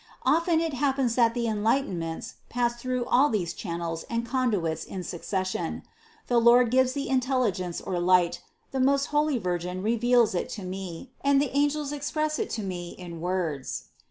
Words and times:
Often 0.25 0.61
it 0.61 0.73
happens 0.73 1.13
that 1.13 1.35
the 1.35 1.45
enlightenments 1.45 2.33
pass 2.49 2.75
through 2.81 3.05
all 3.05 3.29
these 3.29 3.53
channels 3.53 4.01
and 4.09 4.25
conduits 4.25 4.83
in 4.83 5.03
succession: 5.03 5.83
the 6.25 6.39
Lord 6.39 6.71
gives 6.71 6.93
the 6.93 7.07
intelligence 7.07 7.79
or 7.79 7.99
light, 7.99 8.41
the 8.71 8.79
most 8.79 9.09
holy 9.13 9.37
Virgin 9.37 9.83
reveals 9.83 10.33
it 10.33 10.49
to 10.57 10.63
me 10.63 11.11
and 11.23 11.39
the 11.39 11.55
angels 11.55 11.91
express 11.91 12.39
it 12.39 12.49
to 12.49 12.63
me 12.63 12.95
in 12.97 13.21
words. 13.21 13.89